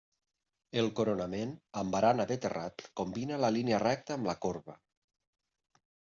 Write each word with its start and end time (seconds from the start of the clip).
El 0.83 0.87
coronament, 0.99 1.51
amb 1.81 1.97
barana 1.97 2.25
de 2.31 2.39
terrat, 2.47 2.87
combina 3.03 3.39
la 3.45 3.53
línia 3.59 3.83
recta 3.85 4.19
amb 4.19 4.33
la 4.33 4.37
corba. 4.49 4.81